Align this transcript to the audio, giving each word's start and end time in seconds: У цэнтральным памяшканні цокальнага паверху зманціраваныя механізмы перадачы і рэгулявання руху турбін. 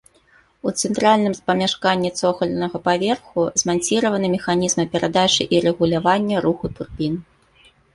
У 0.69 0.71
цэнтральным 0.81 1.35
памяшканні 1.49 2.11
цокальнага 2.21 2.77
паверху 2.89 3.45
зманціраваныя 3.65 4.35
механізмы 4.41 4.83
перадачы 4.99 5.43
і 5.55 5.65
рэгулявання 5.71 6.37
руху 6.49 6.65
турбін. 6.79 7.13